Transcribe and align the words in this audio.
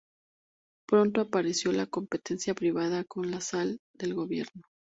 Pronto 0.87 1.21
apareció 1.21 1.71
la 1.71 1.85
competencia 1.85 2.55
privada 2.55 3.03
con 3.03 3.29
la 3.29 3.39
sal 3.39 3.77
del 3.93 4.15
gobierno. 4.15 4.63